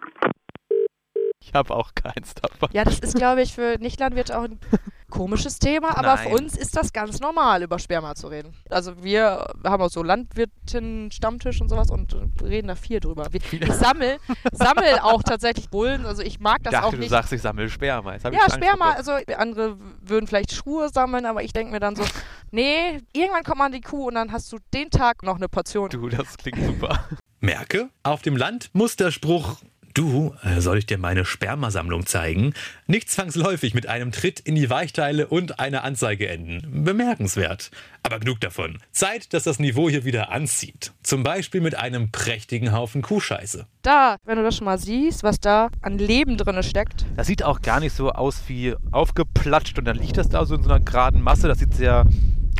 Ich 1.44 1.53
habe 1.53 1.75
auch 1.75 1.94
keins 1.94 2.32
davon. 2.32 2.71
Ja, 2.73 2.85
das 2.85 3.00
ist, 3.00 3.17
glaube 3.17 3.43
ich, 3.43 3.53
für 3.53 3.77
Nichtlandwirte 3.79 4.38
auch 4.38 4.44
ein 4.44 4.61
komisches 5.10 5.58
Thema, 5.58 5.96
aber 5.98 6.16
für 6.16 6.28
Nein. 6.30 6.38
uns 6.44 6.56
ist 6.56 6.76
das 6.76 6.92
ganz 6.92 7.20
normal, 7.20 7.62
über 7.62 7.78
Sperma 7.78 8.14
zu 8.14 8.28
reden. 8.28 8.54
Also 8.70 9.02
wir 9.02 9.46
haben 9.64 9.82
auch 9.82 9.90
so 9.90 10.02
Landwirten-Stammtisch 10.02 11.60
und 11.60 11.68
sowas 11.68 11.90
und 11.90 12.14
reden 12.42 12.68
da 12.68 12.74
viel 12.74 13.00
drüber. 13.00 13.26
Wir- 13.30 13.40
Ich 13.52 13.72
sammel, 13.74 14.18
sammel 14.52 14.98
auch 15.02 15.22
tatsächlich 15.22 15.68
Bullen, 15.70 16.06
also 16.06 16.22
ich 16.22 16.40
mag 16.40 16.58
Ich 16.58 16.64
das 16.64 16.72
dachte, 16.72 16.86
auch 16.86 16.90
du 16.92 16.98
nicht. 16.98 17.10
sagst, 17.10 17.32
ich 17.32 17.42
sammle 17.42 17.68
Sperma. 17.68 18.12
Ja, 18.16 18.30
ich 18.30 18.40
Angst 18.40 18.56
Sperma, 18.56 18.92
also 18.92 19.12
andere 19.36 19.76
würden 20.00 20.26
vielleicht 20.26 20.52
Schuhe 20.52 20.88
sammeln, 20.88 21.26
aber 21.26 21.43
ich 21.43 21.52
denke 21.52 21.72
mir 21.72 21.81
dann 21.81 21.96
so, 21.96 22.05
nee, 22.50 23.00
irgendwann 23.12 23.43
kommt 23.44 23.58
man 23.58 23.67
an 23.67 23.72
die 23.72 23.81
Kuh 23.81 24.08
und 24.08 24.14
dann 24.14 24.32
hast 24.32 24.52
du 24.52 24.58
den 24.72 24.90
Tag 24.90 25.22
noch 25.22 25.36
eine 25.36 25.48
Portion. 25.48 25.88
Du, 25.90 26.08
das 26.08 26.36
klingt 26.38 26.64
super. 26.64 27.05
Merke, 27.40 27.88
auf 28.02 28.22
dem 28.22 28.36
Land 28.36 28.70
muss 28.74 28.96
der 28.96 29.10
Spruch 29.10 29.56
Du, 29.94 30.35
äh, 30.44 30.61
soll 30.61 30.79
ich 30.79 30.87
dir 30.87 30.99
meine 30.99 31.25
Spermasammlung 31.25 32.06
zeigen? 32.06 32.55
Nicht 32.87 33.11
zwangsläufig 33.11 33.75
mit 33.75 33.89
einem 33.89 34.13
Tritt 34.13 34.39
in 34.39 34.55
die 34.55 34.70
Weichteile 34.70 35.27
und 35.27 35.59
einer 35.59 35.82
Anzeige 35.82 36.29
enden. 36.29 36.85
Bemerkenswert. 36.85 37.73
Aber 38.05 38.20
genug 38.20 38.41
davon. 38.41 38.79
Zeit, 38.93 39.35
dass 39.35 39.43
das 39.43 39.59
Niveau 39.59 39.91
hier 39.91 40.05
wieder 40.05 40.31
anzieht. 40.31 40.93
Zum 41.03 41.25
Beispiel 41.25 41.61
mit 41.61 41.75
einem 41.75 42.13
prächtigen 42.13 42.73
Haufen 42.73 43.03
Kuhscheiße. 43.03 43.67
Da, 43.82 44.17
wenn 44.25 44.37
du 44.39 44.44
das 44.44 44.56
schon 44.56 44.67
mal 44.67 44.79
siehst, 44.79 45.25
was 45.25 45.41
da 45.41 45.70
an 45.82 45.99
Leben 45.99 46.37
drin 46.37 46.63
steckt. 46.63 47.05
Das 47.17 47.27
sieht 47.27 47.43
auch 47.43 47.61
gar 47.61 47.81
nicht 47.81 47.94
so 47.94 48.11
aus 48.13 48.43
wie 48.47 48.77
aufgeplatscht 48.93 49.77
und 49.79 49.87
dann 49.87 49.97
liegt 49.97 50.17
das 50.17 50.29
da 50.29 50.44
so 50.47 50.55
in 50.55 50.63
so 50.63 50.70
einer 50.70 50.79
geraden 50.85 51.20
Masse. 51.20 51.49
Das 51.49 51.59
sieht 51.59 51.75
sehr 51.75 52.06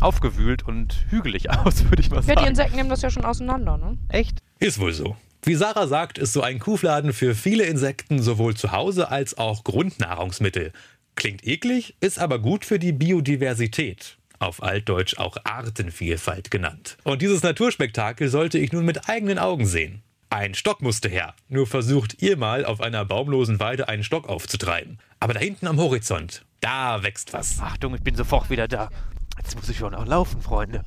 aufgewühlt 0.01 0.65
und 0.67 1.07
hügelig 1.11 1.49
aus, 1.51 1.85
würde 1.85 2.01
ich 2.03 2.11
mal 2.11 2.17
Ja, 2.17 2.23
sagen. 2.23 2.41
die 2.43 2.49
Insekten 2.49 2.77
nehmen 2.77 2.91
das 2.91 3.03
ja 3.03 3.11
schon 3.11 3.25
auseinander, 3.25 3.77
ne? 3.77 3.99
Echt? 4.09 4.41
Ist 4.59 4.81
wohl 4.81 4.93
so. 4.93 5.17
Wie 5.43 5.55
Sarah 5.55 5.87
sagt, 5.87 6.19
ist 6.19 6.35
so 6.35 6.43
ein 6.43 6.59
Kuhfladen 6.59 7.13
für 7.13 7.35
viele 7.35 7.65
Insekten 7.65 8.23
sowohl 8.23 8.55
zu 8.55 8.73
Hause 8.73 9.11
als 9.11 9.39
auch 9.39 9.65
Grundnahrungsmittel. 9.65 10.73
Klingt 11.17 11.47
eklig, 11.47 11.97
ist 12.01 12.19
aber 12.19 12.39
gut 12.39 12.65
für 12.65 12.79
die 12.79 12.93
Biodiversität. 12.93 14.19
Auf 14.39 14.63
Altdeutsch 14.63 15.19
auch 15.19 15.37
Artenvielfalt 15.45 16.51
genannt. 16.51 16.97
Und 17.05 17.23
dieses 17.23 17.43
Naturspektakel 17.43 18.29
sollte 18.29 18.59
ich 18.59 18.73
nun 18.73 18.85
mit 18.85 19.09
eigenen 19.09 19.39
Augen 19.39 19.67
sehen. 19.67 20.03
Ein 20.29 20.55
Stock 20.55 20.81
musste 20.81 21.09
her. 21.09 21.35
Nur 21.49 21.67
versucht 21.67 22.23
ihr 22.23 22.37
mal 22.37 22.65
auf 22.65 22.81
einer 22.81 23.05
baumlosen 23.05 23.61
Weide 23.61 23.89
einen 23.89 24.05
Stock 24.05 24.29
aufzutreiben. 24.29 24.99
Aber 25.19 25.35
da 25.35 25.41
hinten 25.41 25.67
am 25.67 25.79
Horizont, 25.79 26.45
da 26.61 27.03
wächst 27.03 27.33
was. 27.33 27.61
Achtung, 27.61 27.95
ich 27.95 28.03
bin 28.03 28.15
sofort 28.15 28.49
wieder 28.49 28.69
da. 28.69 28.91
Jetzt 29.39 29.57
muss 29.57 29.69
ich 29.69 29.79
schon 29.79 29.95
auch 29.95 30.07
laufen, 30.07 30.41
Freunde. 30.41 30.85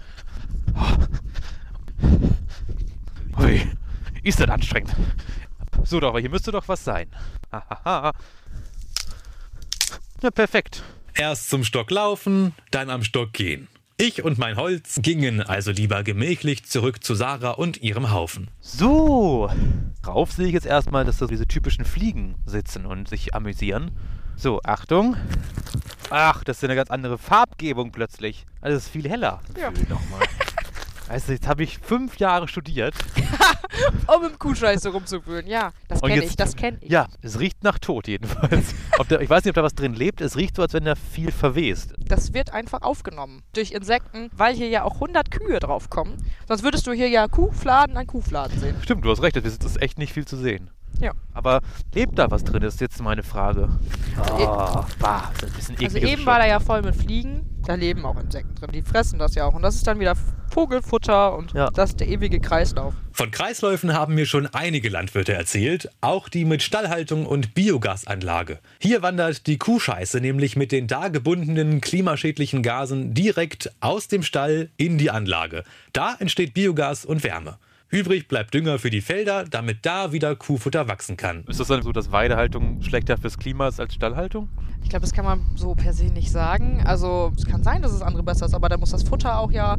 Oh. 0.76 0.98
Hui, 3.38 3.62
ist 4.24 4.40
das 4.40 4.50
anstrengend. 4.50 4.96
So 5.84 6.00
doch, 6.00 6.10
aber 6.10 6.20
hier 6.20 6.30
müsste 6.30 6.52
doch 6.52 6.68
was 6.68 6.84
sein. 6.84 7.10
Hahaha. 7.52 8.14
Ja, 10.22 10.32
perfekt. 10.32 10.84
Erst 11.16 11.50
zum 11.50 11.64
Stock 11.64 11.92
laufen, 11.92 12.54
dann 12.72 12.90
am 12.90 13.04
Stock 13.04 13.34
gehen. 13.34 13.68
Ich 13.98 14.24
und 14.24 14.40
mein 14.40 14.58
Holz 14.58 15.00
gingen 15.02 15.42
also 15.42 15.72
lieber 15.72 16.04
gemächlich 16.04 16.66
zurück 16.66 17.04
zu 17.04 17.14
Sarah 17.14 17.52
und 17.52 17.82
ihrem 17.84 18.12
Haufen. 18.12 18.50
So, 18.60 19.52
drauf 20.02 20.32
sehe 20.32 20.48
ich 20.48 20.54
jetzt 20.54 20.66
erstmal, 20.66 21.06
dass 21.06 21.18
da 21.18 21.28
diese 21.28 21.48
typischen 21.48 21.86
Fliegen 21.86 22.36
sitzen 22.46 22.86
und 22.86 23.08
sich 23.08 23.36
amüsieren. 23.36 23.92
So, 24.36 24.62
Achtung. 24.64 25.16
Ach, 26.10 26.44
das 26.44 26.58
ist 26.58 26.64
eine 26.64 26.76
ganz 26.76 26.90
andere 26.90 27.18
Farbgebung 27.18 27.92
plötzlich. 27.92 28.46
Also 28.62 28.78
es 28.78 28.86
ist 28.86 28.92
viel 28.92 29.08
heller. 29.08 29.42
Ja. 29.60 29.70
Nochmal. 29.72 30.22
Also 31.08 31.34
jetzt 31.34 31.48
habe 31.48 31.64
ich 31.64 31.78
fünf 31.78 32.18
Jahre 32.18 32.48
studiert. 32.48 32.96
Um 34.08 34.26
im 34.26 34.38
Kuhscheiße 34.38 34.90
rumzuwühlen. 34.90 35.48
Ja, 35.48 35.72
das 35.88 36.02
kenne 36.02 36.24
ich, 36.24 36.36
das 36.36 36.56
kenne 36.56 36.78
ich. 36.82 36.92
Ja, 36.92 37.08
es 37.22 37.40
riecht 37.40 37.64
nach 37.64 37.80
Tod 37.80 38.08
jedenfalls. 38.08 38.76
ob 39.00 39.08
da, 39.08 39.20
ich 39.20 39.30
weiß 39.30 39.44
nicht, 39.44 39.52
ob 39.52 39.56
da 39.56 39.64
was 39.64 39.76
drin 39.76 39.94
lebt. 39.94 40.22
Es 40.22 40.38
riecht 40.38 40.56
so, 40.56 40.62
als 40.62 40.74
wenn 40.74 40.86
da 40.86 40.96
viel 40.96 41.32
verwest. 41.32 41.94
Das 41.98 42.34
wird 42.34 42.54
einfach 42.54 42.82
aufgenommen 42.82 43.42
durch 43.54 43.72
Insekten, 43.72 44.30
weil 44.36 44.56
hier 44.56 44.70
ja 44.70 44.84
auch 44.84 44.96
100 44.96 45.32
Kühe 45.32 45.60
drauf 45.60 45.90
kommen. 45.90 46.18
Sonst 46.48 46.64
würdest 46.64 46.88
du 46.88 46.92
hier 46.92 47.10
ja 47.10 47.28
Kuhfladen 47.28 47.98
an 47.98 48.08
Kuhfladen 48.08 48.60
sehen. 48.60 48.76
Stimmt, 48.82 49.06
du 49.06 49.12
hast 49.12 49.22
recht. 49.22 49.38
Es 49.38 49.58
ist 49.58 49.82
echt 49.82 49.98
nicht 49.98 50.14
viel 50.14 50.26
zu 50.26 50.38
sehen. 50.38 50.70
Ja. 51.00 51.12
Aber 51.34 51.62
lebt 51.94 52.18
da 52.20 52.30
was 52.32 52.44
drin, 52.44 52.64
ist 52.64 52.80
jetzt 52.82 53.02
meine 53.02 53.24
Frage. 53.24 53.70
Oh, 54.20 54.84
bah, 55.00 55.32
ist 55.36 55.44
ein 55.44 55.52
bisschen 55.56 55.76
Also 55.76 55.98
ekliges 55.98 56.10
eben 56.12 56.26
war 56.26 56.40
da 56.40 56.48
ja 56.48 56.60
voll 56.60 56.82
mit 56.82 56.96
Fliegen. 56.96 57.50
Da 57.66 57.76
leben 57.76 58.06
auch 58.06 58.20
Insekten 58.20 58.56
drin. 58.56 58.72
Die 58.74 58.82
fressen 58.82 59.20
das 59.20 59.36
ja 59.36 59.46
auch. 59.46 59.54
Und 59.54 59.62
das 59.62 59.76
ist 59.76 59.88
dann 59.88 60.00
wieder 60.00 60.16
Vogelfutter 60.50 61.36
und 61.36 61.54
Ja. 61.54 61.70
das 61.72 61.92
ist 61.92 62.00
der 62.02 62.08
ewige 62.10 62.40
Kreislauf. 62.40 62.94
Von 63.12 63.32
Kreisläufen 63.32 63.94
haben 63.94 64.16
mir 64.16 64.26
schon 64.26 64.48
einige 64.48 64.90
Landwirte 64.90 65.34
erzählt, 65.34 65.90
auch 66.02 66.30
die 66.30 66.46
mit 66.46 66.62
Stallhaltung 66.62 67.26
und 67.26 67.54
Biogasanlage. 67.56 68.60
Hier 68.80 69.02
wandert 69.02 69.48
die 69.48 69.58
Kuhscheiße 69.58 70.20
nämlich 70.20 70.56
mit 70.56 70.72
den 70.72 70.88
da 70.88 71.08
gebundenen 71.08 71.82
klimaschädlichen 71.82 72.64
Gasen 72.64 73.14
direkt 73.14 73.72
aus 73.80 74.08
dem 74.08 74.24
Stall 74.24 74.70
in 74.78 74.98
die 74.98 75.10
Anlage. 75.10 75.64
Da 75.94 76.16
entsteht 76.20 76.54
Biogas 76.54 77.06
und 77.06 77.24
Wärme. 77.24 77.58
Übrig 77.94 78.28
bleibt 78.28 78.56
Dünger 78.56 78.80
für 78.80 78.90
die 78.90 79.02
Felder, 79.02 79.46
damit 79.46 79.86
da 79.86 80.12
wieder 80.12 80.36
Kuhfutter 80.36 80.88
wachsen 80.88 81.16
kann. 81.16 81.44
Ist 81.48 81.60
das 81.60 81.68
dann 81.68 81.84
so, 81.84 81.92
dass 81.92 82.12
Weidehaltung 82.12 82.82
schlechter 82.82 83.20
fürs 83.20 83.38
Klima 83.38 83.68
ist 83.68 83.80
als 83.80 83.94
Stallhaltung? 83.94 84.50
Ich 84.82 84.90
glaube, 84.90 85.02
das 85.02 85.14
kann 85.14 85.26
man 85.26 85.52
so 85.56 85.76
per 85.76 85.94
se 85.94 86.06
nicht 86.06 86.32
sagen. 86.32 86.82
Also 86.86 87.32
es 87.38 87.46
kann 87.46 87.62
sein, 87.62 87.84
dass 87.84 87.92
es 87.92 88.02
andere 88.02 88.24
besser 88.24 88.48
ist, 88.48 88.56
aber 88.56 88.68
da 88.68 88.78
muss 88.78 88.90
das 88.90 89.04
Futter 89.04 89.38
auch 89.38 89.52
ja 89.52 89.78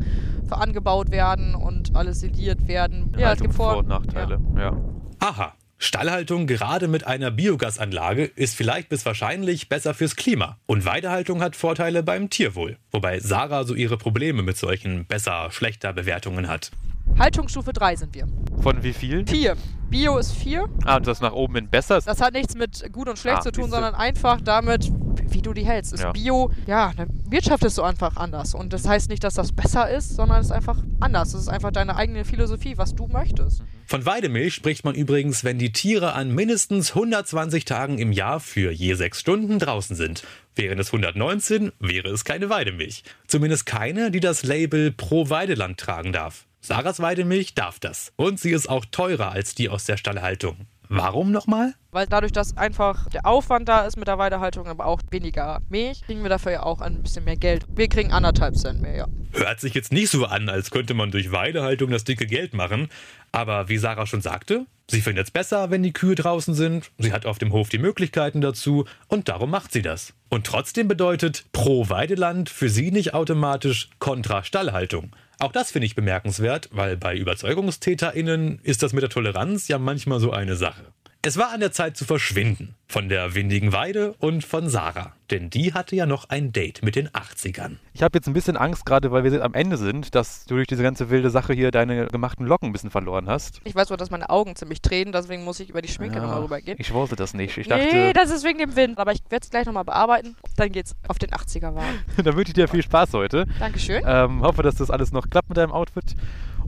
angebaut 0.49 1.11
werden 1.11 1.57
und 1.57 1.97
alles 1.97 2.21
siliert 2.21 2.69
werden. 2.69 3.13
Ja, 3.19 3.33
es 3.33 3.41
gibt 3.41 3.55
Vor- 3.55 3.79
und 3.79 3.89
Nachteile. 3.89 4.39
Ja. 4.57 4.81
Aha. 5.19 5.55
Stallhaltung 5.79 6.47
gerade 6.47 6.87
mit 6.87 7.09
einer 7.09 7.33
Biogasanlage 7.33 8.27
ist 8.27 8.55
vielleicht 8.55 8.91
bis 8.91 9.05
wahrscheinlich 9.05 9.69
besser 9.69 9.93
fürs 9.93 10.15
Klima. 10.15 10.59
Und 10.67 10.85
Weidehaltung 10.85 11.43
hat 11.43 11.57
Vorteile 11.57 12.05
beim 12.05 12.31
Tierwohl. 12.31 12.79
Wobei 12.93 13.19
Sarah 13.19 13.65
so 13.65 13.75
ihre 13.75 13.99
Probleme 13.99 14.45
mit 14.45 14.57
solchen 14.57 15.05
besser, 15.05 15.51
schlechter 15.51 15.93
Bewertungen 15.93 16.47
hat. 16.47 16.71
Haltungsstufe 17.19 17.73
3 17.73 17.97
sind 17.97 18.15
wir. 18.15 18.27
Von 18.61 18.83
wie 18.83 18.93
vielen? 18.93 19.27
4. 19.27 19.57
Bio 19.91 20.19
ist 20.19 20.33
4. 20.33 20.69
Ah, 20.85 20.97
und 20.97 21.07
das 21.07 21.21
nach 21.21 21.33
oben 21.33 21.55
hin 21.55 21.69
besser 21.69 21.99
ist. 21.99 22.09
Das 22.09 22.21
hat 22.21 22.33
nichts 22.35 22.55
mit 22.57 22.93
gut 22.93 23.09
und 23.09 23.19
schlecht 23.19 23.39
Ah, 23.39 23.43
zu 23.43 23.53
tun, 23.53 23.71
sondern 23.71 23.95
einfach 23.95 24.41
damit, 24.41 24.91
wie 25.29 25.41
du 25.43 25.53
die 25.53 25.65
hältst. 25.65 25.93
Ist 25.93 26.03
Ja. 26.03 26.11
Bio, 26.11 26.51
ja, 26.67 26.93
ne, 26.97 27.07
wirtschaftest 27.29 27.79
du 27.79 27.83
einfach 27.83 28.17
anders. 28.17 28.55
Und 28.55 28.73
das 28.73 28.89
heißt 28.89 29.09
nicht, 29.11 29.23
dass 29.23 29.35
das 29.35 29.53
besser 29.53 29.89
ist, 29.91 30.17
sondern 30.17 30.41
es 30.41 30.47
ist 30.47 30.53
einfach 30.53 30.79
anders. 30.99 31.33
Das 31.33 31.43
ist 31.43 31.49
einfach 31.49 31.71
deine 31.71 31.95
eigene 31.95 32.25
Philosophie, 32.25 32.77
was 32.77 32.95
du 32.95 33.07
möchtest. 33.07 33.63
Von 33.87 34.05
Weidemilch 34.07 34.55
spricht 34.55 34.85
man 34.85 34.95
übrigens, 34.97 35.45
wenn 35.45 35.59
die 35.59 35.71
Tiere 35.71 36.15
an 36.15 36.35
mindestens 36.35 36.91
120 36.97 37.65
Tagen 37.65 37.99
im 37.99 38.11
Jahr 38.11 38.41
für 38.41 38.73
je 38.73 38.95
sechs 38.95 39.21
Stunden 39.21 39.61
draußen 39.61 39.95
sind. 39.95 40.25
Wären 40.57 40.79
es 40.81 40.89
119, 40.89 41.71
wäre 41.79 42.09
es 42.09 42.25
keine 42.25 42.49
Weidemilch. 42.49 43.05
Zumindest 43.29 43.67
keine, 43.67 44.11
die 44.11 44.21
das 44.21 44.43
Label 44.43 44.91
Pro 44.91 45.31
Weideland 45.31 45.79
tragen 45.79 46.13
darf. 46.13 46.47
Sarahs 46.67 46.99
Weidemilch 46.99 47.55
darf 47.55 47.79
das. 47.79 48.15
Und 48.17 48.41
sie 48.41 48.53
ist 48.53 48.71
auch 48.71 48.87
teurer 48.87 49.33
als 49.33 49.55
die 49.55 49.69
aus 49.69 49.85
der 49.85 49.99
Stallhaltung. 49.99 50.67
Warum 50.89 51.31
nochmal? 51.31 51.75
Weil 51.91 52.07
dadurch, 52.07 52.33
dass 52.33 52.57
einfach 52.57 53.11
der 53.11 53.27
Aufwand 53.27 53.69
da 53.69 53.85
ist 53.85 53.99
mit 53.99 54.09
der 54.09 54.17
Weidehaltung, 54.17 54.67
aber 54.67 54.87
auch 54.87 55.01
weniger 55.11 55.61
Milch, 55.69 56.01
kriegen 56.07 56.23
wir 56.23 56.31
dafür 56.31 56.53
ja 56.53 56.63
auch 56.63 56.81
ein 56.81 57.03
bisschen 57.03 57.25
mehr 57.25 57.37
Geld. 57.37 57.67
Wir 57.69 57.89
kriegen 57.89 58.13
anderthalb 58.13 58.57
Cent 58.57 58.81
mehr, 58.81 58.97
ja. 58.97 59.07
Hört 59.33 59.61
sich 59.61 59.75
jetzt 59.75 59.93
nicht 59.93 60.09
so 60.09 60.25
an, 60.25 60.49
als 60.49 60.71
könnte 60.71 60.95
man 60.95 61.11
durch 61.11 61.33
Weidehaltung 61.33 61.91
das 61.91 62.05
dicke 62.05 62.27
Geld 62.27 62.55
machen. 62.55 62.89
Aber 63.31 63.69
wie 63.69 63.77
Sarah 63.77 64.07
schon 64.07 64.23
sagte, 64.23 64.65
sie 64.89 65.03
findet 65.03 65.27
es 65.27 65.31
besser, 65.33 65.71
wenn 65.71 65.83
die 65.83 65.93
Kühe 65.93 66.15
draußen 66.15 66.55
sind. 66.55 66.91
Sie 66.97 67.13
hat 67.13 67.27
auf 67.27 67.39
dem 67.39 67.53
Hof 67.53 67.69
die 67.69 67.79
Möglichkeiten 67.79 68.41
dazu 68.41 68.87
und 69.09 69.29
darum 69.29 69.51
macht 69.51 69.71
sie 69.71 69.83
das. 69.83 70.15
Und 70.31 70.47
trotzdem 70.47 70.89
bedeutet 70.89 71.45
pro 71.53 71.91
Weideland 71.91 72.49
für 72.49 72.71
sie 72.71 72.91
nicht 72.91 73.13
automatisch 73.13 73.91
kontra 73.99 74.45
Stallhaltung. 74.45 75.11
Auch 75.39 75.53
das 75.53 75.71
finde 75.71 75.87
ich 75.87 75.95
bemerkenswert, 75.95 76.69
weil 76.73 76.97
bei 76.97 77.21
UberzeugungstäterInnen 77.21 78.61
ist 78.63 78.83
das 78.83 78.93
mit 78.93 79.03
der 79.03 79.11
Toleranz 79.11 79.69
ja 79.69 79.79
manchmal 79.79 80.21
so 80.21 80.31
eine 80.31 80.57
Sache. 80.57 80.85
Es 81.27 81.39
war 81.39 81.53
an 81.53 81.61
der 81.61 81.73
Zeit 81.73 81.97
zu 81.97 82.05
verschwinden. 82.05 82.75
Von 82.87 83.09
der 83.09 83.35
windigen 83.35 83.73
Weide 83.73 84.15
und 84.19 84.45
von 84.45 84.69
Sarah. 84.69 85.15
Denn 85.31 85.49
die 85.49 85.73
hatte 85.73 85.97
ja 85.97 86.05
noch 86.05 86.29
ein 86.29 86.53
Date 86.53 86.83
mit 86.83 86.97
den 86.97 87.09
80ern. 87.09 87.77
Ich 87.95 88.03
habe 88.03 88.19
jetzt 88.19 88.27
ein 88.27 88.35
bisschen 88.35 88.59
Angst, 88.59 88.85
gerade 88.85 89.11
weil 89.11 89.25
wir 89.25 89.33
jetzt 89.33 89.41
am 89.41 89.55
Ende 89.55 89.79
sind, 89.79 90.15
dass 90.15 90.45
du 90.45 90.57
durch 90.57 90.67
diese 90.67 90.83
ganze 90.83 91.09
wilde 91.09 91.31
Sache 91.31 91.55
hier 91.55 91.71
deine 91.71 92.09
gemachten 92.09 92.47
Locken 92.47 92.69
ein 92.69 92.73
bisschen 92.73 92.91
verloren 92.91 93.27
hast. 93.27 93.63
Ich 93.65 93.75
weiß 93.75 93.91
auch, 93.91 93.97
dass 93.97 94.11
meine 94.11 94.29
Augen 94.29 94.55
ziemlich 94.55 94.83
tränen, 94.83 95.13
deswegen 95.15 95.45
muss 95.45 95.61
ich 95.61 95.71
über 95.71 95.81
die 95.81 95.89
Schminke 95.89 96.21
nochmal 96.21 96.43
rübergehen. 96.43 96.77
ich 96.79 96.93
wollte 96.93 97.17
das 97.17 97.33
nicht. 97.33 97.57
Ich 97.57 97.69
dachte, 97.69 97.87
Nee, 97.91 98.13
das 98.13 98.31
ist 98.31 98.45
wegen 98.45 98.59
dem 98.59 98.77
Wind. 98.77 98.99
Aber 98.99 99.13
ich 99.13 99.23
werde 99.31 99.45
es 99.45 99.51
gleich 99.51 99.65
nochmal 99.65 99.85
bearbeiten. 99.85 100.37
Dann 100.59 100.71
geht's 100.73 100.95
auf 101.09 101.19
den 101.19 101.31
80er-Wagen. 101.31 102.01
dann 102.23 102.37
wünsche 102.37 102.49
ich 102.49 102.55
dir 102.55 102.69
viel 102.69 102.83
Spaß 102.83 103.15
heute. 103.15 103.47
Dankeschön. 103.59 104.03
Ähm, 104.07 104.43
hoffe, 104.43 104.63
dass 104.63 104.75
das 104.75 104.91
alles 104.91 105.11
noch 105.11 105.31
klappt 105.31 105.49
mit 105.49 105.57
deinem 105.57 105.73
Outfit. 105.73 106.15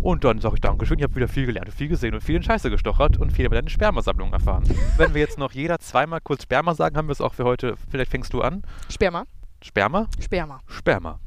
Und 0.02 0.24
dann 0.24 0.40
sage 0.40 0.56
ich 0.56 0.60
Dankeschön. 0.60 0.98
Ich 0.98 1.04
habe 1.04 1.14
wieder 1.14 1.28
viel 1.28 1.46
gelernt, 1.46 1.72
viel 1.72 1.88
gesehen 1.88 2.14
und 2.14 2.20
viel 2.20 2.36
in 2.36 2.42
Scheiße 2.42 2.70
gestochert 2.70 3.18
und 3.18 3.32
viel 3.32 3.46
über 3.46 3.56
deine 3.56 3.70
Spermasammlung 3.70 4.32
erfahren. 4.32 4.64
Wenn 4.96 5.14
wir 5.14 5.20
jetzt 5.20 5.38
noch 5.38 5.52
jeder 5.52 5.78
zweimal 5.78 6.20
kurz 6.20 6.42
Sperma 6.44 6.74
sagen, 6.74 6.96
haben 6.96 7.08
wir 7.08 7.12
es 7.12 7.20
auch 7.20 7.34
für 7.34 7.44
heute. 7.44 7.74
Vielleicht 7.90 8.10
fängst 8.10 8.32
du 8.32 8.42
an. 8.42 8.62
Sperma. 8.88 9.24
Sperma? 9.62 10.08
Sperma. 10.20 10.60
Sperma. 10.66 11.18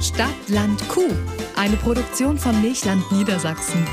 Stadt, 0.00 0.48
Land, 0.48 0.88
Kuh. 0.88 1.12
Eine 1.56 1.76
Produktion 1.76 2.38
von 2.38 2.60
Milchland 2.60 3.10
Niedersachsen. 3.12 3.86